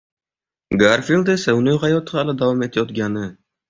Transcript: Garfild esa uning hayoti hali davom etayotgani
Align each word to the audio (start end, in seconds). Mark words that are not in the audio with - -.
Garfild 0.83 1.31
esa 1.35 1.55
uning 1.61 1.79
hayoti 1.87 2.19
hali 2.21 2.39
davom 2.43 2.69
etayotgani 2.71 3.33